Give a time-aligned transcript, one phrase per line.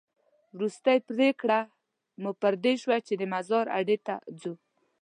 [0.55, 1.59] وروستۍ پرېکړه
[2.21, 4.53] مو په دې شوه چې د مزار اډې ته ځو.